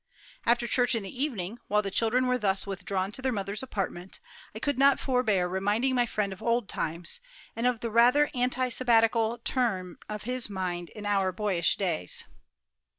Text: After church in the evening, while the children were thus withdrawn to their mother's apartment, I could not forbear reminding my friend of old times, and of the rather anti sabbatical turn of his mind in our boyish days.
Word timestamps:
After 0.47 0.65
church 0.65 0.95
in 0.95 1.03
the 1.03 1.21
evening, 1.23 1.59
while 1.67 1.83
the 1.83 1.91
children 1.91 2.25
were 2.25 2.39
thus 2.39 2.65
withdrawn 2.65 3.11
to 3.11 3.21
their 3.21 3.31
mother's 3.31 3.61
apartment, 3.61 4.19
I 4.55 4.57
could 4.57 4.79
not 4.79 4.99
forbear 4.99 5.47
reminding 5.47 5.93
my 5.93 6.07
friend 6.07 6.33
of 6.33 6.41
old 6.41 6.67
times, 6.67 7.19
and 7.55 7.67
of 7.67 7.81
the 7.81 7.91
rather 7.91 8.31
anti 8.33 8.69
sabbatical 8.69 9.37
turn 9.43 9.97
of 10.09 10.23
his 10.23 10.49
mind 10.49 10.89
in 10.89 11.05
our 11.05 11.31
boyish 11.31 11.75
days. 11.75 12.25